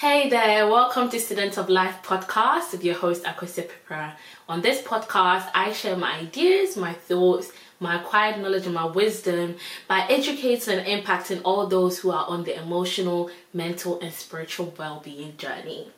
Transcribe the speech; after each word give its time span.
Hey 0.00 0.30
there, 0.30 0.66
welcome 0.66 1.10
to 1.10 1.20
Student 1.20 1.58
of 1.58 1.68
Life 1.68 1.96
podcast 2.02 2.72
with 2.72 2.82
your 2.82 2.94
host 2.94 3.22
Akosia 3.24 3.68
Pipra. 3.68 4.14
On 4.48 4.62
this 4.62 4.80
podcast, 4.80 5.50
I 5.54 5.74
share 5.74 5.94
my 5.94 6.20
ideas, 6.20 6.74
my 6.74 6.94
thoughts, 6.94 7.52
my 7.80 8.00
acquired 8.00 8.40
knowledge, 8.40 8.64
and 8.64 8.74
my 8.74 8.86
wisdom 8.86 9.56
by 9.88 10.06
educating 10.08 10.78
and 10.78 10.86
impacting 10.86 11.42
all 11.44 11.66
those 11.66 11.98
who 11.98 12.12
are 12.12 12.24
on 12.24 12.44
the 12.44 12.58
emotional, 12.58 13.30
mental, 13.52 14.00
and 14.00 14.14
spiritual 14.14 14.72
well 14.78 15.02
being 15.04 15.36
journey. 15.36 15.88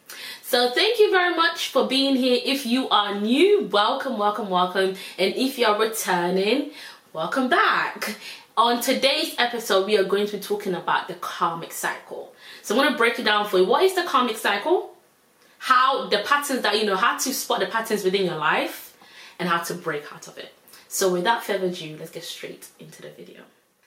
So, 0.42 0.72
thank 0.72 0.98
you 0.98 1.12
very 1.12 1.36
much 1.36 1.68
for 1.68 1.86
being 1.86 2.16
here. 2.16 2.40
If 2.44 2.66
you 2.66 2.88
are 2.88 3.20
new, 3.20 3.68
welcome, 3.68 4.18
welcome, 4.18 4.50
welcome. 4.50 4.96
And 5.16 5.32
if 5.36 5.60
you 5.60 5.66
are 5.66 5.78
returning, 5.78 6.72
welcome 7.12 7.48
back. 7.48 8.16
On 8.56 8.80
today's 8.80 9.36
episode, 9.38 9.86
we 9.86 9.96
are 9.96 10.04
going 10.04 10.26
to 10.26 10.38
be 10.38 10.42
talking 10.42 10.74
about 10.74 11.06
the 11.06 11.14
karmic 11.14 11.70
cycle. 11.70 12.34
So 12.62 12.74
I'm 12.74 12.80
going 12.80 12.92
to 12.92 12.98
break 12.98 13.18
it 13.18 13.24
down 13.24 13.46
for 13.46 13.58
you. 13.58 13.64
What 13.64 13.82
is 13.82 13.94
the 13.94 14.04
karmic 14.04 14.36
cycle? 14.36 14.94
How 15.58 16.08
the 16.08 16.18
patterns 16.18 16.62
that 16.62 16.78
you 16.78 16.86
know, 16.86 16.96
how 16.96 17.18
to 17.18 17.34
spot 17.34 17.60
the 17.60 17.66
patterns 17.66 18.04
within 18.04 18.24
your 18.24 18.36
life 18.36 18.96
and 19.38 19.48
how 19.48 19.62
to 19.64 19.74
break 19.74 20.12
out 20.12 20.28
of 20.28 20.38
it. 20.38 20.52
So 20.88 21.12
without 21.12 21.44
further 21.44 21.66
ado, 21.66 21.96
let's 21.98 22.10
get 22.10 22.24
straight 22.24 22.68
into 22.78 23.02
the 23.02 23.10
video. 23.10 23.40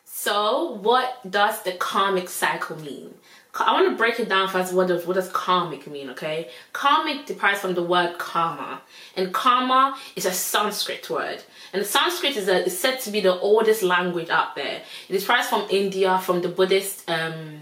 So 0.03 0.71
what 0.81 1.19
does 1.29 1.61
the 1.63 1.73
karmic 1.73 2.29
cycle 2.29 2.77
mean? 2.77 3.13
I 3.57 3.71
want 3.71 3.89
to 3.89 3.95
break 3.95 4.19
it 4.19 4.27
down 4.27 4.49
first. 4.49 4.73
What 4.73 4.87
does 4.87 5.05
what 5.05 5.13
does 5.13 5.29
karmic 5.29 5.87
mean? 5.87 6.09
Okay, 6.09 6.49
karmic 6.73 7.25
derives 7.25 7.59
from 7.59 7.73
the 7.73 7.83
word 7.83 8.17
karma, 8.17 8.81
and 9.15 9.33
karma 9.33 9.97
is 10.15 10.25
a 10.25 10.31
Sanskrit 10.31 11.09
word. 11.09 11.43
And 11.71 11.85
Sanskrit 11.85 12.35
is, 12.35 12.49
a, 12.49 12.65
is 12.65 12.77
said 12.77 12.99
to 13.01 13.11
be 13.11 13.21
the 13.21 13.39
oldest 13.39 13.81
language 13.81 14.29
out 14.29 14.55
there. 14.55 14.81
It 15.07 15.25
derives 15.25 15.47
from 15.47 15.67
India, 15.69 16.19
from 16.19 16.41
the 16.41 16.49
Buddhist 16.49 17.09
um, 17.09 17.61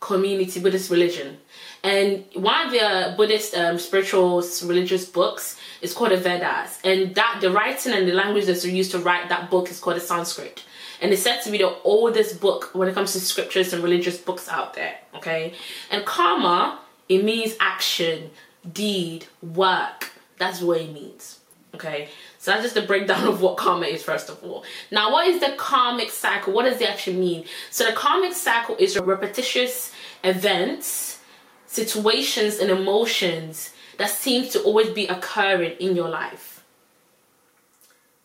community, 0.00 0.60
Buddhist 0.60 0.90
religion. 0.90 1.38
And 1.82 2.24
one 2.34 2.66
of 2.66 2.72
the 2.72 3.14
Buddhist 3.16 3.54
um, 3.54 3.78
spiritual 3.78 4.42
religious 4.64 5.04
books 5.04 5.58
is 5.80 5.94
called 5.94 6.12
the 6.12 6.16
Vedas. 6.16 6.78
And 6.84 7.14
that 7.14 7.38
the 7.40 7.50
writing 7.50 7.92
and 7.92 8.08
the 8.08 8.12
language 8.12 8.46
that's 8.46 8.64
used 8.64 8.90
to 8.92 8.98
write 8.98 9.28
that 9.28 9.50
book 9.50 9.70
is 9.70 9.78
called 9.78 9.96
the 9.96 10.00
Sanskrit. 10.00 10.64
And 11.00 11.12
it's 11.12 11.22
said 11.22 11.40
to 11.42 11.50
be 11.50 11.58
the 11.58 11.74
oldest 11.84 12.40
book 12.40 12.70
when 12.74 12.88
it 12.88 12.94
comes 12.94 13.12
to 13.12 13.20
scriptures 13.20 13.72
and 13.72 13.82
religious 13.82 14.18
books 14.18 14.48
out 14.48 14.74
there. 14.74 14.96
Okay? 15.14 15.54
And 15.90 16.04
karma, 16.04 16.80
it 17.08 17.24
means 17.24 17.54
action, 17.60 18.30
deed, 18.70 19.26
work. 19.42 20.10
That's 20.38 20.60
what 20.60 20.80
it 20.80 20.92
means. 20.92 21.40
Okay, 21.74 22.08
so 22.40 22.52
that's 22.52 22.62
just 22.62 22.76
a 22.78 22.82
breakdown 22.82 23.28
of 23.28 23.42
what 23.42 23.58
karma 23.58 23.84
is, 23.84 24.02
first 24.02 24.30
of 24.30 24.42
all. 24.42 24.64
Now, 24.90 25.12
what 25.12 25.28
is 25.28 25.40
the 25.40 25.52
karmic 25.58 26.08
cycle? 26.08 26.54
What 26.54 26.64
does 26.64 26.80
it 26.80 26.88
actually 26.88 27.18
mean? 27.18 27.44
So, 27.70 27.84
the 27.84 27.92
karmic 27.92 28.32
cycle 28.32 28.76
is 28.78 28.98
repetitious 28.98 29.92
events, 30.24 31.20
situations, 31.66 32.58
and 32.58 32.70
emotions 32.70 33.74
that 33.98 34.08
seem 34.08 34.48
to 34.48 34.62
always 34.62 34.88
be 34.88 35.06
occurring 35.06 35.72
in 35.80 35.94
your 35.94 36.08
life. 36.08 36.64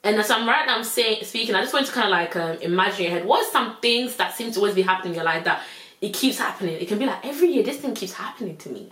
And 0.02 0.16
as 0.16 0.31
I'm 0.31 0.47
right 0.47 0.66
now, 0.66 0.77
I'm 0.77 0.86
saying, 0.86 1.25
speaking, 1.25 1.53
I 1.53 1.59
just 1.59 1.73
want 1.73 1.86
to 1.88 1.91
kind 1.91 2.05
of 2.05 2.11
like 2.11 2.38
um, 2.38 2.58
imagine 2.61 3.03
your 3.03 3.11
head. 3.11 3.25
What 3.25 3.45
are 3.45 3.52
some 3.52 3.75
things 3.81 4.16
that 4.16 4.33
seem 4.33 4.49
to 4.53 4.59
always 4.59 4.75
be 4.75 4.83
happening 4.83 5.11
in 5.11 5.16
your 5.16 5.25
life 5.25 5.43
that 5.43 5.61
it 5.99 6.13
keeps 6.13 6.39
happening? 6.39 6.75
It 6.80 6.88
can 6.88 6.99
be 6.99 7.05
like 7.05 7.25
every 7.25 7.49
year, 7.49 7.63
this 7.63 7.80
thing 7.80 7.93
keeps 7.93 8.13
happening 8.13 8.55
to 8.58 8.69
me 8.69 8.91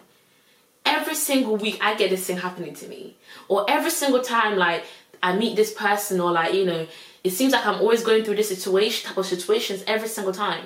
every 0.86 1.16
single 1.16 1.56
week 1.56 1.80
I 1.82 1.96
get 1.96 2.10
this 2.10 2.26
thing 2.26 2.38
happening 2.38 2.74
to 2.76 2.88
me. 2.88 3.16
Or 3.48 3.66
every 3.70 3.92
single 3.92 4.22
time 4.22 4.58
like 4.58 4.86
I 5.24 5.36
meet 5.36 5.56
this 5.56 5.74
person 5.74 6.20
or 6.20 6.32
like, 6.32 6.54
you 6.54 6.66
know, 6.66 6.86
it 7.24 7.32
seems 7.32 7.54
like 7.54 7.66
I'm 7.66 7.80
always 7.80 8.04
going 8.04 8.24
through 8.26 8.36
this 8.36 8.50
situation 8.50 9.08
type 9.08 9.18
of 9.18 9.26
situations 9.26 9.84
every 9.88 10.10
single 10.10 10.34
time. 10.34 10.66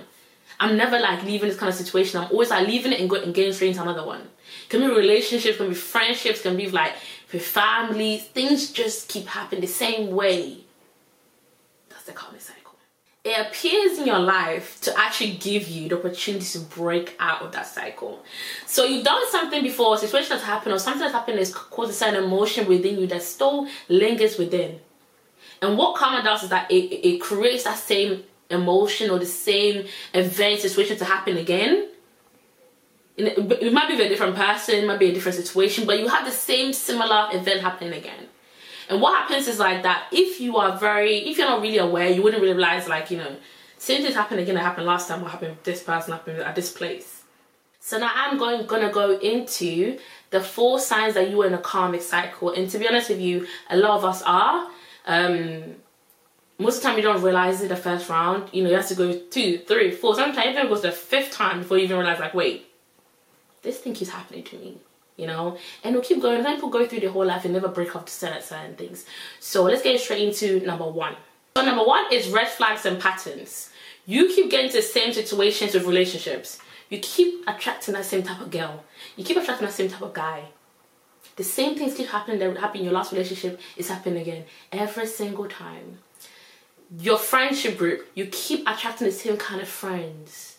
I'm 0.60 0.76
never 0.76 1.00
like 1.00 1.24
leaving 1.24 1.48
this 1.48 1.58
kind 1.58 1.70
of 1.70 1.76
situation. 1.76 2.20
I'm 2.20 2.32
always 2.32 2.50
like 2.50 2.68
leaving 2.68 2.92
it 2.92 3.00
and, 3.00 3.08
going 3.08 3.24
and 3.24 3.34
getting 3.34 3.54
straight 3.54 3.70
into 3.70 3.84
another 3.84 4.04
one. 4.04 4.22
It 4.22 4.70
can 4.70 4.82
be 4.82 4.88
relationships, 4.88 5.58
can 5.58 5.70
be 5.70 5.76
friendships, 5.76 6.42
can 6.42 6.58
be 6.58 6.70
like 6.72 6.94
with 7.32 7.46
families. 7.46 8.24
Things 8.24 8.72
just 8.72 9.08
keep 9.08 9.28
happening 9.28 9.62
the 9.62 9.68
same 9.68 10.10
way. 10.10 10.58
That's 11.90 12.06
the 12.06 12.14
karmic 12.14 12.42
cycle 12.42 12.57
it 13.24 13.48
appears 13.48 13.98
in 13.98 14.08
your 14.08 14.20
life 14.20 14.80
to 14.82 14.98
actually 14.98 15.34
give 15.34 15.68
you 15.68 15.90
the 15.90 15.98
opportunity 15.98 16.46
to 16.46 16.60
break 16.60 17.16
out 17.20 17.42
of 17.42 17.52
that 17.52 17.68
cycle. 17.68 18.24
So 18.66 18.86
you've 18.86 19.04
done 19.04 19.22
something 19.32 19.64
before, 19.64 19.96
a 19.96 19.98
situation 19.98 20.32
has 20.32 20.44
happened, 20.44 20.74
or 20.74 20.80
something 20.80 21.04
has 21.04 21.12
happened 21.12 21.40
that's 21.40 21.54
caused 21.54 21.92
a 21.92 21.94
certain 21.94 22.24
emotion 22.24 22.68
within 22.68 23.00
you 23.00 23.08
that 23.08 23.24
still 23.24 23.68
lingers 23.90 24.38
within. 24.38 24.80
And 25.62 25.78
what 25.78 25.96
karma 25.98 26.24
does 26.24 26.44
is 26.44 26.50
that 26.50 26.72
it, 26.72 26.76
it 26.76 27.20
creates 27.20 27.64
that 27.66 27.78
same 27.78 28.24
emotion 28.50 29.10
or 29.10 29.20
the 29.20 29.26
same 29.26 29.88
event 30.14 30.62
situation 30.62 30.98
to 30.98 31.06
happen 31.06 31.38
again. 31.38 31.90
It 33.18 33.74
might 33.74 33.90
be 33.90 34.00
a 34.00 34.08
different 34.08 34.36
person, 34.36 34.76
it 34.76 34.86
might 34.86 35.00
be 35.00 35.10
a 35.10 35.14
different 35.14 35.38
situation, 35.38 35.88
but 35.88 36.00
you 36.00 36.08
have 36.08 36.24
the 36.24 36.32
same 36.32 36.72
similar 36.72 37.30
event 37.34 37.62
happening 37.62 37.94
again. 37.94 38.28
And 38.90 39.02
what 39.02 39.18
happens 39.18 39.48
is 39.48 39.60
like 39.60 39.84
that 39.84 40.08
if 40.12 40.40
you 40.40 40.58
are 40.58 40.78
very, 40.78 41.18
if 41.30 41.38
you're 41.38 41.48
not 41.48 41.62
really 41.62 41.78
aware, 41.78 42.10
you 42.10 42.22
wouldn't 42.22 42.42
really 42.42 42.56
realize 42.56 42.88
like, 42.88 43.12
you 43.12 43.18
know, 43.18 43.36
same 43.78 44.02
things 44.02 44.16
happened 44.16 44.40
again 44.40 44.56
that 44.56 44.62
happened 44.62 44.88
last 44.88 45.08
time, 45.08 45.22
what 45.22 45.32
happened 45.32 45.52
with 45.52 45.64
this 45.64 45.84
person, 45.84 46.14
happened 46.14 46.40
at 46.40 46.56
this 46.56 46.72
place. 46.72 47.24
So 47.80 47.98
now 47.98 48.12
I'm 48.14 48.38
going 48.38 48.66
gonna 48.66 48.92
go 48.92 49.18
into 49.18 49.98
the 50.30 50.42
four 50.42 50.80
signs 50.80 51.14
that 51.14 51.30
you 51.30 51.42
are 51.42 51.48
in 51.48 51.54
a 51.54 51.60
karmic 51.60 52.02
cycle. 52.02 52.52
And 52.52 52.70
to 52.70 52.80
be 52.80 52.88
honest 52.88 53.10
with 53.10 53.22
you, 53.22 53.48
a 53.70 53.78
lot 53.78 53.98
of 53.98 54.06
us 54.06 54.22
are. 54.24 54.70
Um, 55.06 55.76
most 56.60 56.78
of 56.78 56.82
the 56.82 56.88
time 56.90 56.98
you 56.98 57.04
don't 57.04 57.22
realize 57.22 57.62
it 57.62 57.70
the 57.70 57.76
first 57.76 58.10
round. 58.10 58.50
You 58.52 58.64
know, 58.64 58.70
you 58.70 58.76
have 58.76 58.88
to 58.88 58.96
go 58.96 59.18
two, 59.18 59.60
three, 59.60 59.92
four. 59.92 60.16
Sometimes 60.16 60.48
even 60.48 60.68
goes 60.68 60.82
the 60.82 60.92
fifth 60.92 61.32
time 61.32 61.60
before 61.60 61.78
you 61.78 61.84
even 61.86 61.98
realize 61.98 62.20
like, 62.20 62.34
wait, 62.34 62.66
this 63.62 63.80
thing 63.80 63.94
keeps 63.94 64.12
happening 64.12 64.44
to 64.44 64.58
me 64.58 64.78
you 65.18 65.28
know? 65.28 65.58
And 65.84 65.94
we'll 65.94 66.04
keep 66.04 66.22
going. 66.22 66.44
People 66.46 66.70
go 66.70 66.86
through 66.86 67.02
their 67.02 67.12
whole 67.12 67.26
life 67.26 67.44
and 67.44 67.54
never 67.54 67.68
break 67.68 67.96
off 67.96 68.06
to 68.06 68.14
certain, 68.14 68.42
certain 68.42 68.76
things. 68.76 69.06
So 69.40 69.64
let's 69.64 69.82
get 69.82 70.00
straight 70.00 70.26
into 70.26 70.66
number 70.66 70.88
one. 70.88 71.16
So 71.58 71.66
number 71.66 71.84
one 71.84 72.06
is 72.14 72.30
red 72.30 72.48
flags 72.48 72.86
and 72.86 73.00
patterns. 73.00 73.72
You 74.06 74.28
keep 74.30 74.50
getting 74.50 74.70
to 74.70 74.78
the 74.78 74.84
same 74.84 75.12
situations 75.12 75.74
with 75.74 75.84
relationships. 75.84 76.60
You 76.90 77.00
keep 77.00 77.44
attracting 77.48 77.94
that 77.96 78.06
same 78.06 78.24
type 78.24 78.40
of 78.40 78.52
girl. 78.52 78.84
You 79.18 79.26
keep 79.26 79.38
attracting 79.38 79.66
that 79.68 79.74
same 79.74 79.90
type 79.90 80.02
of 80.02 80.14
guy. 80.14 80.46
The 81.36 81.44
same 81.44 81.76
things 81.76 81.94
keep 81.94 82.08
happening 82.08 82.40
that 82.40 82.48
would 82.48 82.58
happen 82.58 82.80
in 82.80 82.86
your 82.86 82.94
last 82.94 83.12
relationship 83.12 83.60
is 83.76 83.90
happening 83.90 84.22
again 84.22 84.46
every 84.72 85.06
single 85.06 85.48
time. 85.48 86.00
Your 87.00 87.18
friendship 87.18 87.78
group 87.78 88.08
you 88.16 88.28
keep 88.28 88.62
attracting 88.68 89.08
the 89.08 89.14
same 89.14 89.38
kind 89.38 89.62
of 89.62 89.68
friends. 89.68 90.58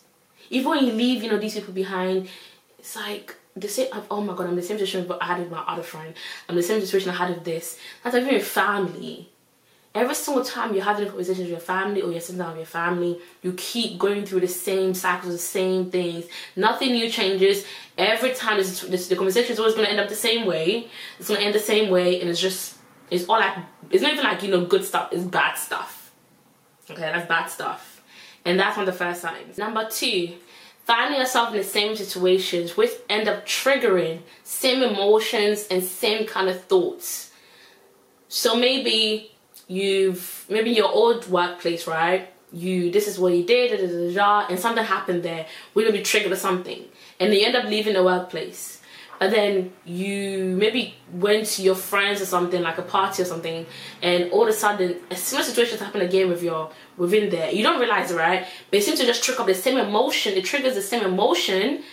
Even 0.49 0.69
when 0.69 0.85
you 0.85 0.93
leave 0.93 1.23
you 1.23 1.29
know 1.29 1.37
these 1.37 1.55
people 1.55 1.73
behind 1.73 2.29
it's 2.77 2.95
like 2.95 3.35
the 3.55 3.67
same 3.67 3.87
oh 4.11 4.21
my 4.21 4.35
god 4.35 4.47
i'm 4.47 4.55
the 4.55 4.61
same 4.61 4.77
situation 4.77 5.07
but 5.07 5.21
I 5.21 5.25
had 5.25 5.39
with 5.39 5.51
my 5.51 5.59
other 5.59 5.83
friend. 5.83 6.13
I'm 6.47 6.55
the 6.55 6.63
same 6.63 6.79
situation 6.81 7.09
i 7.09 7.13
had 7.13 7.29
with 7.29 7.43
this. 7.43 7.77
That's 8.03 8.15
even 8.15 8.29
your 8.29 8.39
family. 8.41 9.29
Every 9.95 10.13
single 10.13 10.45
time 10.45 10.75
you're 10.75 10.83
having 10.83 11.07
conversations 11.07 11.45
with 11.45 11.49
your 11.49 11.59
family 11.59 12.01
or 12.01 12.11
you're 12.11 12.21
sitting 12.21 12.37
down 12.37 12.49
with 12.49 12.57
your 12.57 12.65
family 12.67 13.19
you 13.41 13.53
keep 13.53 13.97
going 13.97 14.25
through 14.25 14.41
the 14.41 14.47
same 14.47 14.93
cycles 14.93 15.33
the 15.33 15.39
same 15.39 15.89
things. 15.89 16.25
Nothing 16.55 16.91
new 16.91 17.09
changes. 17.09 17.65
Every 17.97 18.33
time 18.33 18.57
this, 18.57 18.81
this 18.81 19.07
the 19.07 19.15
conversation 19.15 19.51
is 19.53 19.59
always 19.59 19.73
going 19.73 19.85
to 19.85 19.91
end 19.91 19.99
up 19.99 20.09
the 20.09 20.15
same 20.15 20.45
way. 20.45 20.87
It's 21.17 21.27
going 21.27 21.39
to 21.39 21.45
end 21.45 21.55
the 21.55 21.59
same 21.59 21.89
way 21.89 22.21
and 22.21 22.29
it's 22.29 22.39
just 22.39 22.77
it's 23.09 23.27
all 23.27 23.39
like 23.39 23.57
it's 23.89 24.03
not 24.03 24.13
even 24.13 24.23
like 24.23 24.43
you 24.43 24.51
know 24.51 24.65
good 24.65 24.85
stuff 24.85 25.09
it's 25.11 25.23
bad 25.23 25.55
stuff. 25.55 26.11
Okay 26.89 27.01
that's 27.01 27.27
bad 27.27 27.47
stuff. 27.47 28.03
And 28.45 28.59
that's 28.59 28.77
one 28.77 28.87
of 28.87 28.93
the 28.93 28.97
first 28.97 29.21
signs. 29.21 29.57
Number 29.57 29.87
two 29.89 30.35
finding 30.89 31.19
yourself 31.19 31.51
in 31.51 31.57
the 31.57 31.63
same 31.63 31.95
situations 31.95 32.75
which 32.75 32.89
end 33.11 33.27
up 33.27 33.45
triggering 33.45 34.21
same 34.43 34.81
emotions 34.81 35.67
and 35.69 35.83
same 35.83 36.25
kind 36.25 36.49
of 36.49 36.63
thoughts. 36.63 37.31
So 38.27 38.55
maybe 38.55 39.31
you've 39.67 40.47
maybe 40.49 40.71
your 40.71 40.91
old 40.91 41.29
workplace, 41.29 41.85
right? 41.85 42.33
You 42.51 42.89
this 42.89 43.07
is 43.07 43.19
what 43.19 43.33
you 43.33 43.43
did, 43.43 43.79
and 43.79 44.59
something 44.59 44.83
happened 44.83 45.21
there. 45.21 45.45
We're 45.75 45.85
gonna 45.85 45.95
be 45.99 46.03
triggered 46.03 46.31
or 46.31 46.41
something, 46.47 46.83
and 47.19 47.31
you 47.31 47.45
end 47.45 47.55
up 47.55 47.65
leaving 47.65 47.93
the 47.93 48.03
workplace 48.03 48.78
and 49.19 49.33
then 49.33 49.73
you 49.85 50.55
maybe 50.57 50.95
went 51.11 51.45
to 51.45 51.61
your 51.61 51.75
friends 51.75 52.21
or 52.21 52.25
something 52.25 52.61
like 52.61 52.77
a 52.77 52.81
party 52.81 53.21
or 53.21 53.25
something 53.25 53.65
and 54.01 54.31
all 54.31 54.43
of 54.43 54.49
a 54.49 54.53
sudden 54.53 54.95
a 55.11 55.15
similar 55.15 55.45
situation 55.45 55.77
happened 55.77 56.03
again 56.03 56.29
with 56.29 56.41
your 56.41 56.71
within 56.97 57.29
there. 57.29 57.51
You 57.51 57.63
don't 57.63 57.79
realize 57.79 58.13
right? 58.13 58.45
But 58.69 58.79
it 58.79 58.83
seems 58.83 58.99
to 58.99 59.05
just 59.05 59.23
trigger 59.23 59.41
up 59.41 59.47
the 59.47 59.55
same 59.55 59.77
emotion 59.77 60.33
it 60.33 60.45
triggers 60.45 60.75
the 60.75 60.81
same 60.81 61.03
emotion 61.03 61.83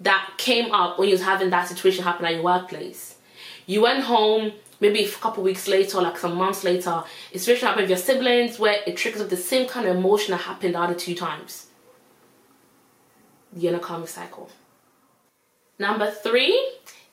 that 0.00 0.30
came 0.38 0.72
up 0.72 0.98
when 0.98 1.08
you 1.08 1.14
was 1.14 1.22
having 1.22 1.50
that 1.50 1.68
situation 1.68 2.02
happen 2.04 2.26
at 2.26 2.34
your 2.34 2.42
workplace. 2.42 3.16
You 3.66 3.82
went 3.82 4.04
home 4.04 4.52
maybe 4.80 5.04
a 5.04 5.08
couple 5.08 5.44
weeks 5.44 5.68
later 5.68 6.00
like 6.00 6.18
some 6.18 6.34
months 6.34 6.64
later 6.64 7.04
a 7.32 7.38
situation 7.38 7.68
happened 7.68 7.82
with 7.82 7.90
your 7.90 7.98
siblings 7.98 8.58
where 8.58 8.80
it 8.86 8.96
triggers 8.96 9.22
up 9.22 9.28
the 9.28 9.36
same 9.36 9.68
kind 9.68 9.86
of 9.86 9.96
emotion 9.96 10.32
that 10.32 10.38
happened 10.38 10.74
the 10.74 10.80
other 10.80 10.94
two 10.94 11.14
times. 11.14 11.68
The 13.52 13.68
inner 13.68 13.78
karmic 13.78 14.08
cycle 14.08 14.50
Number 15.78 16.10
three 16.10 16.70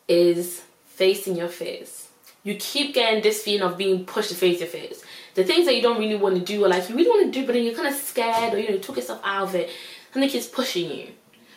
is 0.08 0.64
facing 0.86 1.36
your 1.36 1.48
fears. 1.48 2.10
You 2.44 2.56
keep 2.56 2.94
getting 2.94 3.22
this 3.22 3.44
feeling 3.44 3.64
of 3.64 3.78
being 3.78 4.06
pushed 4.06 4.30
to 4.30 4.36
face 4.36 4.60
your 4.60 4.68
fears. 4.68 5.04
The 5.36 5.44
things 5.44 5.66
that 5.66 5.76
you 5.76 5.82
don't 5.82 6.00
really 6.00 6.16
want 6.16 6.36
to 6.36 6.42
do 6.42 6.64
or 6.64 6.68
like 6.68 6.90
you 6.90 6.96
really 6.96 7.10
want 7.10 7.34
to 7.34 7.40
do 7.40 7.46
but 7.46 7.54
then 7.54 7.64
you're 7.64 7.76
kind 7.76 7.88
of 7.88 7.94
scared 7.94 8.54
or 8.54 8.60
you 8.60 8.68
know 8.68 8.76
you 8.76 8.80
took 8.80 8.98
yourself 8.98 9.22
out 9.24 9.44
of 9.44 9.56
it. 9.56 9.70
Something 10.14 10.30
keeps 10.30 10.48
pushing 10.48 10.92
you. 10.92 11.08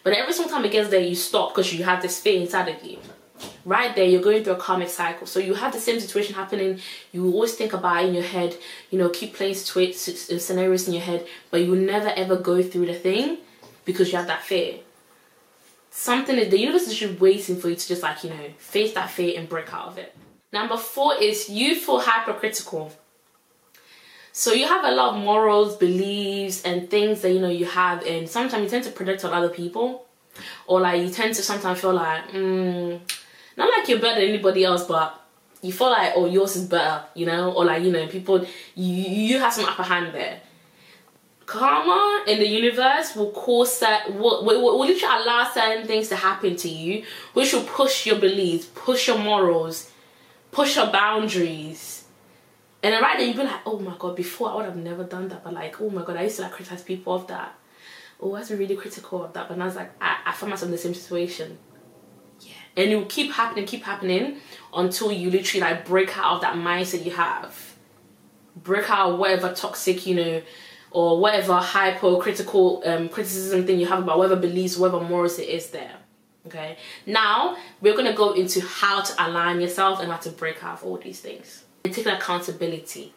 But 0.02 0.14
every 0.14 0.32
single 0.32 0.52
time 0.52 0.64
it 0.64 0.72
gets 0.72 0.90
there, 0.90 1.00
you 1.00 1.14
stop 1.14 1.54
because 1.54 1.72
you 1.72 1.84
have 1.84 2.02
this 2.02 2.20
fear 2.20 2.40
inside 2.40 2.69
of 2.69 2.84
you. 2.84 2.99
Right 3.64 3.94
there, 3.94 4.05
you're 4.05 4.22
going 4.22 4.44
through 4.44 4.55
a 4.55 4.56
karmic 4.56 4.88
cycle. 4.88 5.26
So 5.26 5.38
you 5.40 5.55
have 5.55 5.72
the 5.72 5.81
same 5.81 6.00
situation 6.00 6.34
happening. 6.34 6.81
You 7.12 7.26
always 7.32 7.55
think 7.55 7.72
about 7.72 8.05
it 8.05 8.08
in 8.08 8.14
your 8.14 8.25
head. 8.25 8.56
You 8.90 8.98
know, 8.98 9.08
keep 9.08 9.34
playing 9.34 9.55
scenarios 9.55 10.88
in 10.88 10.94
your 10.94 11.02
head, 11.02 11.26
but 11.50 11.60
you 11.60 11.75
never 11.76 12.08
ever 12.08 12.37
go 12.37 12.62
through 12.62 12.87
the 12.87 12.94
thing 12.94 13.38
because 13.84 14.10
you 14.10 14.19
have 14.19 14.26
that 14.26 14.43
fear. 14.43 14.81
Something 15.94 16.37
that 16.37 16.50
the 16.50 16.59
universe 16.59 16.89
is 16.89 16.99
just 16.99 17.21
waiting 17.21 17.56
for 17.56 17.69
you 17.69 17.77
to 17.77 17.87
just 17.87 18.03
like 18.03 18.25
you 18.25 18.31
know 18.31 18.49
face 18.56 18.94
that 18.94 19.11
fear 19.11 19.39
and 19.39 19.47
break 19.47 19.73
out 19.75 19.89
of 19.89 19.99
it. 19.99 20.17
Number 20.50 20.79
four 20.79 21.15
is 21.17 21.50
you 21.50 21.75
feel 21.77 22.00
hypercritical. 22.00 22.91
So 24.33 24.55
you 24.55 24.67
have 24.67 24.85
a 24.85 24.91
lot 24.91 25.15
of 25.15 25.23
morals, 25.23 25.77
beliefs, 25.77 26.62
and 26.62 26.89
things 26.89 27.21
that 27.21 27.31
you 27.31 27.41
know 27.41 27.50
you 27.50 27.67
have, 27.67 28.06
and 28.06 28.27
sometimes 28.27 28.65
you 28.65 28.71
tend 28.71 28.85
to 28.85 28.91
project 28.91 29.23
on 29.27 29.35
other 29.35 29.50
people, 29.50 30.06
or 30.67 30.81
like 30.81 31.03
you 31.03 31.11
tend 31.11 31.35
to 31.35 31.43
sometimes 31.43 31.81
feel 31.81 31.93
like, 31.93 32.27
mm, 32.31 32.99
not 33.59 33.69
like 33.69 33.87
you're 33.87 33.99
better 33.99 34.19
than 34.19 34.31
anybody 34.31 34.65
else, 34.65 34.87
but 34.87 35.21
you 35.61 35.75
feel 35.75 35.91
like 35.91 36.15
oh 36.17 36.25
yours 36.25 36.56
is 36.56 36.67
better, 36.67 37.05
you 37.15 37.27
know, 37.27 37.53
or 37.53 37.67
like 37.67 37.83
you 37.83 37.93
know 37.93 38.06
people 38.06 38.47
you 38.75 38.94
you 38.94 39.39
have 39.39 39.53
some 39.53 39.67
upper 39.67 39.83
hand 39.83 40.15
there. 40.15 40.41
Karma 41.52 42.25
in 42.26 42.38
the 42.38 42.49
universe 42.49 43.14
will 43.14 43.31
cause 43.31 43.78
that 43.81 44.14
will, 44.14 44.44
will, 44.44 44.62
will 44.62 44.78
literally 44.78 45.22
allow 45.22 45.50
certain 45.52 45.87
things 45.87 46.08
to 46.08 46.16
happen 46.16 46.56
to 46.56 46.69
you, 46.69 47.04
which 47.34 47.52
will 47.52 47.64
push 47.64 48.06
your 48.06 48.19
beliefs, 48.19 48.66
push 48.75 49.08
your 49.08 49.19
morals, 49.19 49.90
push 50.50 50.76
your 50.76 50.90
boundaries 50.90 52.02
and 52.82 52.93
then 52.93 53.02
right 53.02 53.16
there, 53.16 53.26
you'd 53.26 53.37
be 53.37 53.44
like, 53.44 53.60
oh 53.64 53.78
my 53.78 53.94
god, 53.96 54.16
before 54.16 54.50
I 54.50 54.56
would 54.56 54.64
have 54.64 54.76
never 54.76 55.04
done 55.04 55.28
that. 55.28 55.44
But 55.44 55.54
like, 55.54 55.81
oh 55.81 55.88
my 55.88 56.02
god, 56.04 56.16
I 56.16 56.25
used 56.25 56.37
to 56.37 56.43
like 56.43 56.52
criticize 56.52 56.82
people 56.82 57.14
of 57.14 57.28
that. 57.28 57.55
Oh, 58.20 58.34
I 58.34 58.40
was 58.40 58.50
really 58.50 58.76
critical 58.76 59.25
of 59.25 59.32
that. 59.34 59.48
But 59.48 59.56
now 59.56 59.66
it's 59.69 59.76
like, 59.76 59.93
I, 60.00 60.19
I 60.26 60.32
found 60.32 60.50
myself 60.50 60.66
in 60.66 60.72
the 60.72 60.78
same 60.78 60.94
situation. 60.94 61.58
Yeah. 62.40 62.52
And 62.76 62.90
it 62.90 62.96
will 62.96 63.06
keep 63.06 63.32
happening, 63.32 63.66
keep 63.66 63.84
happening 63.84 64.38
until 64.75 65.12
you 65.12 65.31
literally 65.31 65.60
like 65.60 65.87
break 65.87 66.16
out 66.19 66.37
of 66.37 66.40
that 66.40 66.56
mindset 66.56 67.05
you 67.05 67.12
have. 67.12 67.76
Break 68.56 68.90
out 68.90 69.16
whatever 69.16 69.52
toxic, 69.55 70.05
you 70.05 70.16
know, 70.16 70.43
or 70.93 71.19
whatever 71.19 71.59
hypocritical 71.59 72.83
um, 72.85 73.09
criticism 73.09 73.67
thing 73.67 73.81
you 73.81 73.87
have 73.87 74.00
about 74.00 74.19
whatever 74.19 74.41
beliefs, 74.41 74.77
whatever 74.77 75.03
morals 75.03 75.39
it 75.39 75.49
is 75.49 75.71
there. 75.71 75.97
Okay. 76.47 76.77
Now 77.06 77.56
we're 77.81 77.97
gonna 77.97 78.15
go 78.15 78.33
into 78.33 78.61
how 78.61 79.03
to 79.03 79.27
align 79.27 79.61
yourself 79.61 80.00
and 80.00 80.11
how 80.11 80.19
to 80.19 80.31
break 80.31 80.62
out 80.65 80.79
of 80.79 80.85
all 80.85 80.99
these 80.99 81.21
things 81.21 81.65
and 81.85 81.94
take 81.94 82.06
accountability. 82.06 83.15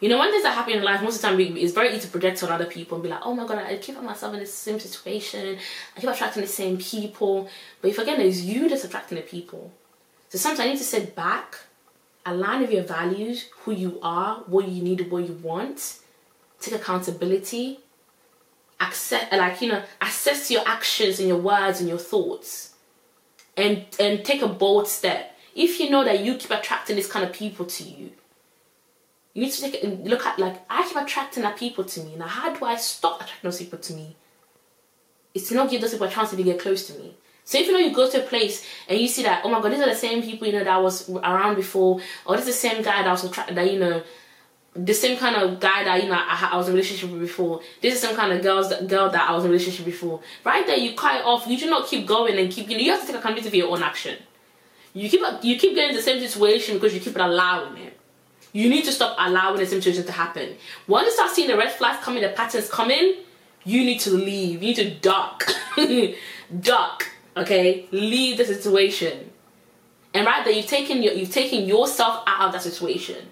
You 0.00 0.10
know, 0.10 0.18
when 0.18 0.30
things 0.30 0.44
are 0.44 0.52
happening 0.52 0.78
in 0.78 0.82
life, 0.84 1.02
most 1.02 1.16
of 1.16 1.22
the 1.22 1.28
time 1.28 1.56
it's 1.56 1.72
very 1.72 1.88
easy 1.88 2.00
to 2.00 2.08
project 2.08 2.42
on 2.42 2.50
other 2.50 2.66
people 2.66 2.96
and 2.96 3.02
be 3.02 3.08
like, 3.08 3.20
oh 3.22 3.34
my 3.34 3.46
god, 3.46 3.58
I 3.58 3.78
keep 3.78 4.00
myself 4.02 4.34
in 4.34 4.40
the 4.40 4.46
same 4.46 4.78
situation, 4.78 5.56
I 5.96 6.00
keep 6.00 6.10
attracting 6.10 6.42
the 6.42 6.48
same 6.48 6.76
people. 6.76 7.48
But 7.80 7.88
you 7.88 7.94
forget 7.94 8.18
that 8.18 8.26
it's 8.26 8.42
you 8.42 8.68
that's 8.68 8.84
attracting 8.84 9.16
the 9.16 9.22
people. 9.22 9.72
So 10.28 10.36
sometimes 10.36 10.60
I 10.60 10.68
need 10.68 10.78
to 10.78 10.84
sit 10.84 11.16
back, 11.16 11.56
align 12.26 12.60
with 12.60 12.72
your 12.72 12.82
values, 12.82 13.48
who 13.60 13.72
you 13.72 13.98
are, 14.02 14.42
what 14.46 14.68
you 14.68 14.82
need, 14.82 15.10
what 15.10 15.26
you 15.26 15.34
want, 15.42 16.00
take 16.64 16.80
accountability, 16.80 17.80
accept 18.80 19.32
like 19.32 19.60
you 19.60 19.68
know, 19.68 19.82
assess 20.00 20.50
your 20.50 20.62
actions 20.66 21.18
and 21.18 21.28
your 21.28 21.38
words 21.38 21.80
and 21.80 21.88
your 21.88 21.98
thoughts. 21.98 22.74
And 23.56 23.86
and 24.00 24.24
take 24.24 24.42
a 24.42 24.48
bold 24.48 24.88
step 24.88 25.34
if 25.54 25.78
you 25.78 25.90
know 25.90 26.04
that 26.04 26.20
you 26.20 26.34
keep 26.36 26.50
attracting 26.50 26.96
this 26.96 27.10
kind 27.10 27.24
of 27.24 27.32
people 27.32 27.64
to 27.64 27.84
you, 27.84 28.10
you 29.32 29.42
need 29.42 29.52
to 29.52 29.60
take 29.60 29.82
look 30.04 30.26
at 30.26 30.38
like 30.38 30.60
I 30.68 30.86
keep 30.86 30.96
attracting 30.96 31.42
that 31.42 31.56
people 31.56 31.84
to 31.84 32.00
me. 32.00 32.16
Now, 32.16 32.26
how 32.26 32.54
do 32.54 32.64
I 32.64 32.76
stop 32.76 33.16
attracting 33.20 33.50
those 33.50 33.58
people 33.58 33.78
to 33.78 33.92
me? 33.92 34.16
It's 35.32 35.48
to 35.48 35.54
not 35.54 35.70
give 35.70 35.80
those 35.80 35.92
people 35.92 36.06
a 36.06 36.10
chance 36.10 36.30
to 36.30 36.42
get 36.42 36.60
close 36.60 36.86
to 36.88 36.98
me. 36.98 37.14
So 37.44 37.58
if 37.58 37.66
you 37.66 37.72
know 37.72 37.78
you 37.78 37.92
go 37.92 38.10
to 38.10 38.24
a 38.24 38.26
place 38.26 38.64
and 38.88 38.98
you 38.98 39.06
see 39.06 39.22
that, 39.24 39.42
oh 39.44 39.50
my 39.50 39.60
god, 39.60 39.72
these 39.72 39.80
are 39.80 39.86
the 39.86 39.94
same 39.94 40.22
people 40.22 40.46
you 40.46 40.54
know 40.54 40.64
that 40.64 40.82
was 40.82 41.10
around 41.10 41.56
before, 41.56 42.00
or 42.24 42.36
this 42.36 42.46
is 42.46 42.54
the 42.54 42.68
same 42.68 42.82
guy 42.82 43.02
that 43.02 43.10
was 43.10 43.24
attracted 43.24 43.56
that 43.56 43.70
you 43.70 43.78
know, 43.78 44.02
the 44.76 44.94
same 44.94 45.16
kind 45.16 45.36
of 45.36 45.60
guy 45.60 45.84
that 45.84 46.02
you 46.02 46.08
know 46.08 46.16
I, 46.16 46.50
I 46.52 46.56
was 46.56 46.66
in 46.66 46.72
a 46.72 46.76
relationship 46.76 47.10
with 47.10 47.20
before. 47.20 47.60
This 47.80 47.94
is 47.94 48.00
some 48.00 48.16
kind 48.16 48.32
of 48.32 48.42
girls 48.42 48.70
that 48.70 48.88
girl 48.88 49.08
that 49.08 49.28
I 49.28 49.32
was 49.32 49.44
in 49.44 49.50
a 49.50 49.52
relationship 49.52 49.84
before. 49.84 50.20
Right 50.44 50.66
there, 50.66 50.76
you 50.76 50.94
cut 50.94 51.20
it 51.20 51.24
off. 51.24 51.46
You 51.46 51.56
do 51.56 51.70
not 51.70 51.86
keep 51.86 52.06
going 52.06 52.38
and 52.38 52.50
keep. 52.50 52.68
You 52.68 52.76
know, 52.76 52.82
you 52.82 52.90
have 52.90 53.00
to 53.02 53.06
take 53.06 53.16
accountability 53.16 53.50
for 53.50 53.56
your 53.56 53.70
own 53.70 53.82
action. 53.82 54.18
You 54.92 55.08
keep 55.08 55.20
you 55.42 55.58
keep 55.58 55.74
getting 55.74 55.96
the 55.96 56.02
same 56.02 56.20
situation 56.20 56.74
because 56.74 56.94
you 56.94 57.00
keep 57.00 57.16
allowing 57.16 57.76
it. 57.78 57.98
You 58.52 58.68
need 58.68 58.84
to 58.84 58.92
stop 58.92 59.16
allowing 59.18 59.58
the 59.58 59.66
same 59.66 59.80
situation 59.80 60.06
to 60.06 60.12
happen. 60.12 60.56
Once 60.86 61.06
you 61.06 61.12
start 61.12 61.30
seeing 61.32 61.48
the 61.48 61.56
red 61.56 61.72
flags 61.72 62.04
coming, 62.04 62.22
the 62.22 62.28
patterns 62.28 62.68
coming, 62.68 63.16
you 63.64 63.84
need 63.84 63.98
to 64.00 64.10
leave. 64.10 64.62
You 64.62 64.68
need 64.68 64.76
to 64.76 64.90
duck. 64.90 65.44
duck. 66.60 67.08
Okay? 67.36 67.88
Leave 67.90 68.38
the 68.38 68.44
situation. 68.44 69.30
And 70.14 70.24
right 70.24 70.44
there, 70.44 70.54
you've 70.54 70.66
taken 70.66 71.02
your, 71.02 71.14
you've 71.14 71.32
taken 71.32 71.66
yourself 71.66 72.22
out 72.28 72.46
of 72.46 72.52
that 72.52 72.62
situation. 72.62 73.26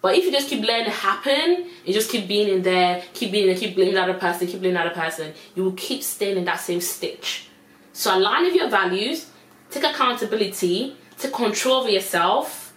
But 0.00 0.16
if 0.16 0.24
you 0.24 0.30
just 0.30 0.48
keep 0.48 0.64
letting 0.64 0.86
it 0.86 0.92
happen, 0.92 1.66
you 1.84 1.92
just 1.92 2.10
keep 2.10 2.28
being 2.28 2.48
in 2.48 2.62
there, 2.62 3.02
keep 3.14 3.32
being 3.32 3.46
there, 3.46 3.56
keep 3.56 3.74
blaming 3.74 3.94
the 3.94 4.02
other 4.02 4.14
person, 4.14 4.46
keep 4.46 4.60
blaming 4.60 4.74
the 4.74 4.86
other 4.86 4.94
person, 4.94 5.32
you 5.54 5.64
will 5.64 5.72
keep 5.72 6.02
staying 6.02 6.36
in 6.36 6.44
that 6.44 6.60
same 6.60 6.80
stitch. 6.80 7.48
So 7.92 8.16
align 8.16 8.44
with 8.44 8.54
your 8.54 8.68
values, 8.68 9.30
take 9.70 9.84
accountability, 9.84 10.96
take 11.18 11.32
control 11.32 11.84
of 11.84 11.90
yourself, 11.90 12.72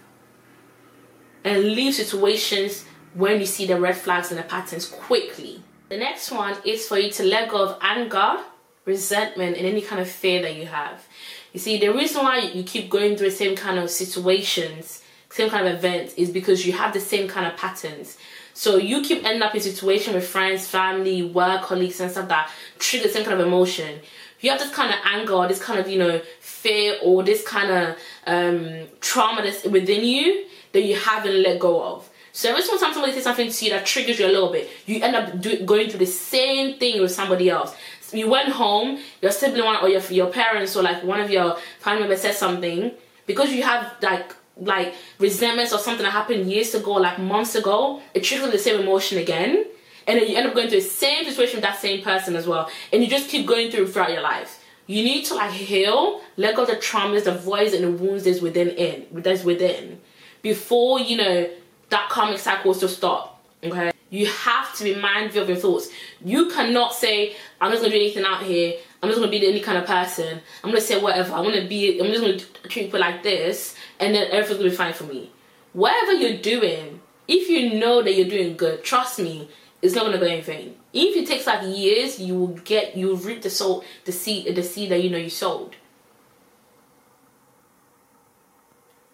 and 1.44 1.62
leave 1.64 1.94
situations 1.94 2.84
when 3.14 3.38
you 3.38 3.46
see 3.46 3.66
the 3.66 3.78
red 3.78 3.96
flags 3.96 4.30
and 4.30 4.38
the 4.38 4.44
patterns 4.44 4.86
quickly. 4.86 5.62
The 5.90 5.98
next 5.98 6.30
one 6.30 6.56
is 6.64 6.88
for 6.88 6.98
you 6.98 7.10
to 7.12 7.24
let 7.24 7.50
go 7.50 7.62
of 7.62 7.78
anger, 7.80 8.38
resentment, 8.84 9.56
and 9.56 9.66
any 9.66 9.82
kind 9.82 10.00
of 10.00 10.08
fear 10.08 10.40
that 10.42 10.56
you 10.56 10.66
have. 10.66 11.06
You 11.52 11.60
see, 11.60 11.78
the 11.78 11.88
reason 11.88 12.24
why 12.24 12.38
you 12.38 12.62
keep 12.62 12.88
going 12.88 13.16
through 13.16 13.30
the 13.30 13.36
same 13.36 13.54
kind 13.54 13.78
of 13.78 13.90
situations, 13.90 15.01
same 15.32 15.48
kind 15.48 15.66
of 15.66 15.74
event 15.74 16.12
is 16.16 16.30
because 16.30 16.66
you 16.66 16.72
have 16.74 16.92
the 16.92 17.00
same 17.00 17.26
kind 17.26 17.46
of 17.46 17.56
patterns. 17.56 18.18
So 18.54 18.76
you 18.76 19.02
keep 19.02 19.24
ending 19.24 19.42
up 19.42 19.54
in 19.54 19.62
situation 19.62 20.14
with 20.14 20.26
friends, 20.26 20.66
family, 20.66 21.22
work, 21.22 21.62
colleagues, 21.62 22.00
and 22.00 22.10
stuff 22.10 22.28
that 22.28 22.50
trigger 22.78 23.06
the 23.06 23.12
same 23.12 23.24
kind 23.24 23.40
of 23.40 23.46
emotion. 23.46 24.00
You 24.40 24.50
have 24.50 24.60
this 24.60 24.70
kind 24.74 24.92
of 24.92 24.98
anger, 25.04 25.48
this 25.48 25.62
kind 25.62 25.80
of, 25.80 25.88
you 25.88 25.98
know, 25.98 26.20
fear 26.40 26.98
or 27.02 27.22
this 27.22 27.46
kind 27.46 27.70
of 27.70 27.96
um, 28.26 28.88
trauma 29.00 29.42
that's 29.42 29.64
within 29.64 30.04
you 30.04 30.44
that 30.72 30.82
you 30.82 30.96
haven't 30.96 31.42
let 31.42 31.58
go 31.58 31.82
of. 31.82 32.10
So 32.32 32.50
every 32.50 32.62
time 32.62 32.78
somebody 32.92 33.12
says 33.12 33.24
something 33.24 33.50
to 33.50 33.64
you 33.64 33.70
that 33.70 33.86
triggers 33.86 34.18
you 34.18 34.26
a 34.26 34.28
little 34.28 34.52
bit, 34.52 34.68
you 34.86 35.02
end 35.02 35.16
up 35.16 35.40
do, 35.40 35.64
going 35.64 35.88
through 35.88 36.00
the 36.00 36.06
same 36.06 36.78
thing 36.78 37.00
with 37.00 37.12
somebody 37.12 37.48
else. 37.48 37.74
So 38.00 38.16
you 38.18 38.28
went 38.28 38.50
home, 38.50 39.00
your 39.22 39.32
sibling 39.32 39.64
or 39.80 39.88
your 39.88 40.02
your 40.10 40.30
parents 40.30 40.76
or 40.76 40.82
like 40.82 41.02
one 41.04 41.20
of 41.20 41.30
your 41.30 41.56
family 41.80 42.00
members 42.00 42.20
said 42.22 42.34
something 42.34 42.90
because 43.26 43.52
you 43.52 43.62
have 43.62 43.94
like 44.02 44.34
like 44.64 44.94
resentments 45.18 45.72
or 45.72 45.78
something 45.78 46.04
that 46.04 46.12
happened 46.12 46.50
years 46.50 46.74
ago, 46.74 46.92
like 46.92 47.18
months 47.18 47.54
ago. 47.54 48.00
It 48.14 48.24
triggers 48.24 48.50
the 48.50 48.58
same 48.58 48.80
emotion 48.80 49.18
again, 49.18 49.66
and 50.06 50.18
then 50.18 50.28
you 50.28 50.36
end 50.36 50.46
up 50.46 50.54
going 50.54 50.68
through 50.68 50.80
the 50.80 50.86
same 50.86 51.24
situation 51.24 51.56
with 51.56 51.64
that 51.64 51.78
same 51.78 52.02
person 52.02 52.36
as 52.36 52.46
well, 52.46 52.70
and 52.92 53.02
you 53.02 53.08
just 53.08 53.28
keep 53.28 53.46
going 53.46 53.70
through 53.70 53.88
throughout 53.88 54.12
your 54.12 54.22
life 54.22 54.58
you 54.86 55.04
need 55.04 55.24
to 55.24 55.34
like 55.34 55.52
heal, 55.52 56.20
let 56.36 56.56
go 56.56 56.62
of 56.62 56.68
the 56.68 56.76
traumas, 56.76 57.24
the 57.24 57.32
voids 57.32 57.72
and 57.72 57.84
the 57.84 57.90
wounds 57.90 58.24
that's 58.24 58.40
within 58.40 58.68
in 58.70 59.06
that's 59.12 59.44
within 59.44 60.00
before 60.42 61.00
you 61.00 61.16
know 61.16 61.48
that 61.88 62.08
karmic 62.10 62.38
cycle 62.38 62.74
to 62.74 62.88
stop. 62.88 63.40
Okay. 63.62 63.91
You 64.12 64.26
have 64.26 64.76
to 64.76 64.84
be 64.84 64.94
mindful 64.94 65.40
of 65.40 65.48
your 65.48 65.56
thoughts. 65.56 65.88
You 66.22 66.50
cannot 66.50 66.94
say, 66.94 67.34
I'm 67.58 67.70
just 67.70 67.82
gonna 67.82 67.94
do 67.94 67.98
anything 67.98 68.26
out 68.26 68.42
here, 68.42 68.74
I'm 69.02 69.08
just 69.08 69.18
gonna 69.18 69.30
be 69.30 69.38
the 69.38 69.48
any 69.48 69.60
kind 69.60 69.78
of 69.78 69.86
person, 69.86 70.38
I'm 70.62 70.68
gonna 70.68 70.82
say 70.82 71.00
whatever, 71.00 71.32
I'm 71.32 71.44
gonna 71.44 71.66
be 71.66 71.98
I'm 71.98 72.08
just 72.08 72.20
gonna 72.20 72.38
treat 72.68 72.84
people 72.84 73.00
like 73.00 73.22
this 73.22 73.74
and 73.98 74.14
then 74.14 74.30
everything's 74.30 74.58
gonna 74.58 74.70
be 74.70 74.76
fine 74.76 74.92
for 74.92 75.04
me. 75.04 75.32
Whatever 75.72 76.12
you're 76.12 76.42
doing, 76.42 77.00
if 77.26 77.48
you 77.48 77.80
know 77.80 78.02
that 78.02 78.14
you're 78.14 78.28
doing 78.28 78.54
good, 78.54 78.84
trust 78.84 79.18
me, 79.18 79.48
it's 79.80 79.94
not 79.94 80.04
gonna 80.04 80.18
go 80.18 80.26
in 80.26 80.42
vain. 80.42 80.76
Even 80.92 81.22
if 81.22 81.30
it 81.30 81.32
takes 81.32 81.46
like 81.46 81.62
years, 81.74 82.20
you 82.20 82.38
will 82.38 82.48
get 82.48 82.94
you 82.94 83.08
will 83.08 83.16
reap 83.16 83.40
the 83.40 83.48
soul 83.48 83.82
the 84.04 84.12
seed 84.12 84.54
the 84.54 84.62
seed 84.62 84.90
that 84.90 85.02
you 85.02 85.08
know 85.08 85.16
you 85.16 85.30
sowed. 85.30 85.76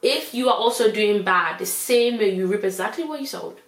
If 0.02 0.34
you 0.34 0.48
are 0.48 0.56
also 0.56 0.90
doing 0.90 1.22
bad, 1.22 1.60
the 1.60 1.66
same 1.66 2.18
way 2.18 2.34
you 2.34 2.48
reap 2.48 2.64
exactly 2.64 3.04
what 3.04 3.20
you 3.20 3.26
sowed. 3.26 3.58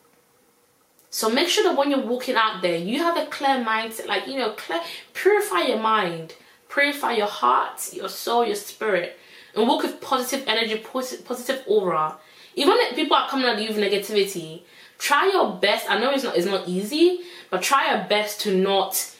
So 1.11 1.29
make 1.29 1.49
sure 1.49 1.65
that 1.65 1.77
when 1.77 1.91
you're 1.91 2.01
walking 2.07 2.37
out 2.37 2.63
there, 2.63 2.77
you 2.77 3.01
have 3.01 3.17
a 3.17 3.27
clear 3.27 3.65
mindset, 3.65 4.07
like 4.07 4.29
you 4.29 4.39
know, 4.39 4.53
clear 4.53 4.81
purify 5.13 5.63
your 5.63 5.81
mind, 5.81 6.35
purify 6.69 7.13
your 7.13 7.27
heart, 7.27 7.93
your 7.93 8.09
soul, 8.09 8.47
your 8.47 8.55
spirit, 8.55 9.19
and 9.55 9.67
walk 9.67 9.83
with 9.83 10.01
positive 10.01 10.47
energy, 10.47 10.77
positive 10.79 11.65
aura. 11.67 12.17
Even 12.55 12.77
if 12.79 12.95
people 12.95 13.17
are 13.17 13.29
coming 13.29 13.47
at 13.47 13.61
you 13.61 13.69
with 13.69 13.77
negativity, 13.77 14.63
try 14.99 15.29
your 15.29 15.55
best. 15.55 15.91
I 15.91 15.99
know 15.99 16.13
it's 16.13 16.23
not 16.23 16.37
it's 16.37 16.47
not 16.47 16.69
easy, 16.69 17.21
but 17.51 17.61
try 17.61 17.95
your 17.95 18.09
best 18.09 18.41
to 18.43 18.57
not 18.57 19.13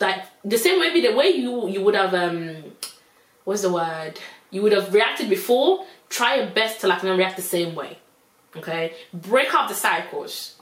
like 0.00 0.24
the 0.44 0.58
same 0.58 0.80
way. 0.80 1.00
the 1.00 1.14
way 1.14 1.28
you 1.28 1.68
you 1.68 1.82
would 1.82 1.94
have 1.94 2.14
um 2.14 2.64
what's 3.44 3.62
the 3.62 3.72
word 3.72 4.18
you 4.50 4.62
would 4.62 4.72
have 4.72 4.92
reacted 4.92 5.28
before. 5.30 5.84
Try 6.08 6.36
your 6.36 6.46
best 6.50 6.80
to 6.80 6.88
like 6.88 7.02
not 7.04 7.16
react 7.16 7.36
the 7.36 7.42
same 7.42 7.74
way. 7.74 7.98
Okay, 8.56 8.94
break 9.12 9.52
up 9.52 9.68
the 9.68 9.74
cycles. 9.74 10.53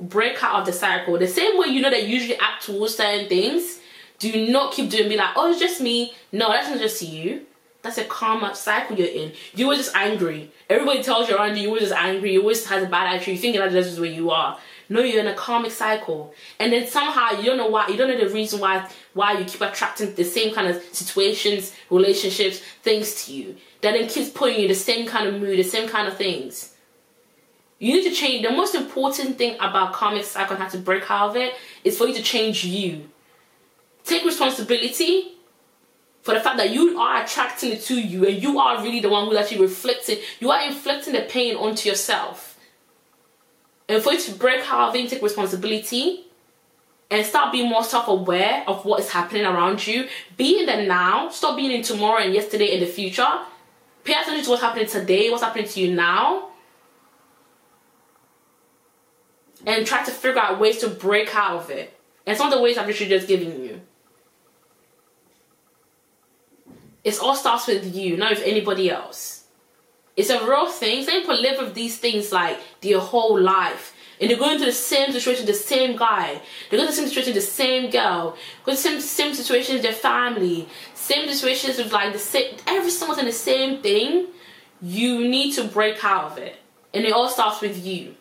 Break 0.00 0.42
out 0.42 0.60
of 0.60 0.66
the 0.66 0.72
cycle. 0.72 1.18
The 1.18 1.28
same 1.28 1.58
way 1.58 1.68
you 1.68 1.80
know 1.80 1.90
they 1.90 2.06
usually 2.06 2.38
act 2.38 2.66
towards 2.66 2.96
certain 2.96 3.28
things, 3.28 3.80
do 4.18 4.50
not 4.50 4.72
keep 4.72 4.90
doing 4.90 5.08
be 5.08 5.16
like, 5.16 5.30
oh, 5.36 5.50
it's 5.50 5.60
just 5.60 5.80
me. 5.80 6.12
No, 6.32 6.48
that's 6.48 6.68
not 6.68 6.78
just 6.78 7.02
you. 7.02 7.46
That's 7.82 7.96
a 7.96 8.04
karma 8.04 8.54
cycle 8.54 8.96
you're 8.96 9.08
in. 9.08 9.32
You 9.54 9.68
were 9.68 9.74
just 9.74 9.96
angry. 9.96 10.50
Everybody 10.68 11.02
tells 11.02 11.28
you 11.28 11.36
around 11.36 11.56
you, 11.56 11.62
you 11.62 11.70
were 11.70 11.78
just 11.78 11.94
angry. 11.94 12.34
You 12.34 12.42
always 12.42 12.66
has 12.66 12.82
a 12.82 12.86
bad 12.86 13.14
attitude. 13.14 13.36
You 13.36 13.40
think 13.40 13.56
that 13.56 13.72
this 13.72 13.86
is 13.86 13.98
where 13.98 14.10
you 14.10 14.30
are. 14.30 14.58
No, 14.90 15.00
you're 15.00 15.20
in 15.20 15.26
a 15.28 15.34
karmic 15.34 15.70
cycle. 15.70 16.34
And 16.58 16.72
then 16.72 16.86
somehow 16.86 17.30
you 17.38 17.44
don't 17.44 17.56
know 17.56 17.68
why, 17.68 17.88
you 17.88 17.96
don't 17.96 18.08
know 18.08 18.18
the 18.18 18.34
reason 18.34 18.60
why 18.60 18.86
why 19.14 19.38
you 19.38 19.44
keep 19.44 19.60
attracting 19.62 20.14
the 20.14 20.24
same 20.24 20.52
kind 20.54 20.68
of 20.68 20.82
situations, 20.92 21.72
relationships, 21.88 22.58
things 22.82 23.24
to 23.24 23.32
you. 23.32 23.56
That 23.80 23.92
then 23.92 24.08
keeps 24.08 24.28
putting 24.28 24.56
you 24.56 24.62
in 24.64 24.68
the 24.68 24.74
same 24.74 25.06
kind 25.06 25.28
of 25.28 25.40
mood, 25.40 25.58
the 25.58 25.62
same 25.62 25.88
kind 25.88 26.06
of 26.06 26.16
things. 26.18 26.74
You 27.80 27.94
need 27.94 28.04
to 28.04 28.14
change. 28.14 28.46
The 28.46 28.52
most 28.52 28.74
important 28.74 29.38
thing 29.38 29.54
about 29.54 29.94
cycle 30.24 30.54
and 30.54 30.62
how 30.62 30.68
to 30.68 30.78
break 30.78 31.10
out 31.10 31.30
of 31.30 31.36
it 31.36 31.54
is 31.82 31.96
for 31.96 32.06
you 32.06 32.14
to 32.14 32.22
change 32.22 32.62
you. 32.62 33.08
Take 34.04 34.24
responsibility 34.24 35.32
for 36.20 36.34
the 36.34 36.40
fact 36.40 36.58
that 36.58 36.70
you 36.70 37.00
are 37.00 37.24
attracting 37.24 37.72
it 37.72 37.82
to 37.84 37.98
you 37.98 38.26
and 38.26 38.42
you 38.42 38.58
are 38.58 38.82
really 38.82 39.00
the 39.00 39.08
one 39.08 39.26
who's 39.26 39.38
actually 39.38 39.62
reflecting, 39.62 40.18
you 40.40 40.50
are 40.50 40.62
inflicting 40.66 41.14
the 41.14 41.22
pain 41.22 41.56
onto 41.56 41.88
yourself. 41.88 42.58
And 43.88 44.02
for 44.02 44.12
you 44.12 44.20
to 44.20 44.32
break 44.32 44.60
out 44.70 44.90
of 44.90 44.94
it 44.94 45.08
take 45.08 45.22
responsibility 45.22 46.26
and 47.10 47.24
start 47.24 47.50
being 47.50 47.70
more 47.70 47.82
self-aware 47.82 48.62
of 48.66 48.84
what 48.84 49.00
is 49.00 49.10
happening 49.10 49.46
around 49.46 49.86
you, 49.86 50.06
be 50.36 50.60
in 50.60 50.66
the 50.66 50.86
now, 50.86 51.30
stop 51.30 51.56
being 51.56 51.72
in 51.72 51.82
tomorrow 51.82 52.22
and 52.22 52.34
yesterday 52.34 52.74
and 52.74 52.82
the 52.82 52.86
future. 52.86 53.26
Pay 54.04 54.12
attention 54.12 54.44
to 54.44 54.50
what's 54.50 54.62
happening 54.62 54.86
today, 54.86 55.30
what's 55.30 55.42
happening 55.42 55.66
to 55.66 55.80
you 55.80 55.94
now. 55.94 56.49
And 59.66 59.86
try 59.86 60.02
to 60.04 60.10
figure 60.10 60.40
out 60.40 60.58
ways 60.58 60.78
to 60.78 60.88
break 60.88 61.34
out 61.34 61.56
of 61.56 61.70
it. 61.70 61.96
And 62.26 62.36
some 62.36 62.50
of 62.50 62.54
the 62.54 62.62
ways 62.62 62.78
I've 62.78 62.86
literally 62.86 63.10
just 63.10 63.28
giving 63.28 63.62
you. 63.62 63.80
It 67.02 67.18
all 67.20 67.34
starts 67.34 67.66
with 67.66 67.94
you, 67.94 68.16
not 68.16 68.30
with 68.30 68.42
anybody 68.44 68.90
else. 68.90 69.44
It's 70.16 70.30
a 70.30 70.46
real 70.46 70.68
thing. 70.70 71.04
Some 71.04 71.20
people 71.20 71.40
live 71.40 71.58
with 71.58 71.74
these 71.74 71.98
things 71.98 72.30
like 72.30 72.58
their 72.82 72.98
whole 72.98 73.40
life. 73.40 73.96
And 74.20 74.28
they're 74.28 74.38
going 74.38 74.58
through 74.58 74.66
the 74.66 74.72
same 74.72 75.12
situation, 75.12 75.46
the 75.46 75.54
same 75.54 75.96
guy. 75.96 76.42
They're 76.68 76.78
going 76.78 76.92
through 76.92 77.04
the 77.04 77.08
same 77.08 77.08
situation, 77.08 77.34
the 77.34 77.40
same 77.40 77.90
girl. 77.90 78.36
Going 78.64 78.76
through 78.76 78.96
the 78.96 79.00
same, 79.00 79.00
same 79.00 79.34
situation 79.34 79.76
with 79.76 79.82
their 79.82 79.94
family. 79.94 80.68
Same 80.94 81.26
situations 81.26 81.78
with 81.78 81.90
like 81.90 82.12
the 82.12 82.18
same, 82.18 82.56
every 82.66 82.90
someone's 82.90 83.20
in 83.20 83.26
the 83.26 83.32
same 83.32 83.80
thing. 83.80 84.26
You 84.82 85.26
need 85.26 85.52
to 85.54 85.64
break 85.64 86.04
out 86.04 86.32
of 86.32 86.38
it. 86.38 86.56
And 86.92 87.04
it 87.06 87.12
all 87.12 87.28
starts 87.30 87.62
with 87.62 87.84
you. 87.84 88.14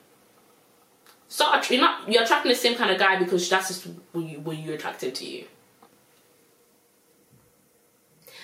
So 1.29 1.45
you're 1.69 1.79
not 1.79 2.12
you're 2.12 2.24
attracting 2.24 2.50
the 2.50 2.57
same 2.57 2.75
kind 2.75 2.91
of 2.91 3.00
guy 3.00 3.17
because 3.17 3.48
that's 3.50 3.69
just 3.69 3.88
what 4.12 4.25
you 4.25 4.39
what 4.39 4.57
you 4.57 4.74
attracted 4.74 5.15
to 5.15 5.25
you. 5.25 5.45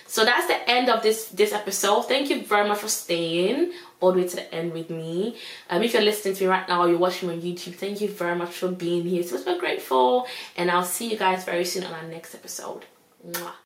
So 0.07 0.23
that's 0.23 0.47
the 0.47 0.69
end 0.69 0.89
of 0.89 1.01
this 1.01 1.29
this 1.29 1.51
episode. 1.51 2.03
Thank 2.03 2.29
you 2.29 2.43
very 2.43 2.67
much 2.67 2.77
for 2.77 2.87
staying 2.87 3.73
all 3.99 4.11
the 4.11 4.21
way 4.21 4.27
to 4.27 4.35
the 4.35 4.53
end 4.53 4.71
with 4.71 4.91
me. 4.91 5.35
Um, 5.69 5.81
if 5.81 5.93
you're 5.93 6.03
listening 6.03 6.35
to 6.35 6.43
me 6.43 6.49
right 6.49 6.69
now 6.69 6.83
or 6.83 6.89
you're 6.89 6.99
watching 6.99 7.27
me 7.27 7.35
on 7.35 7.41
YouTube, 7.41 7.75
thank 7.75 7.99
you 8.01 8.07
very 8.07 8.35
much 8.35 8.51
for 8.51 8.69
being 8.69 9.03
here. 9.03 9.23
So 9.23 9.41
we're 9.43 9.59
grateful, 9.59 10.27
and 10.55 10.69
I'll 10.69 10.85
see 10.85 11.09
you 11.09 11.17
guys 11.17 11.43
very 11.43 11.65
soon 11.65 11.83
on 11.85 11.93
our 11.93 12.03
next 12.03 12.35
episode. 12.35 12.85
Mwah. 13.27 13.64